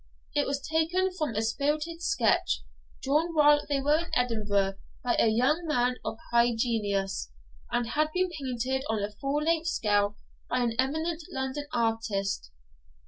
[0.33, 2.63] It was taken from a spirited sketch,
[3.03, 7.29] drawn while they were in Edinburgh by a young man of high genius,
[7.69, 10.17] and had been painted on a full length scale
[10.49, 12.49] by an eminent London artist.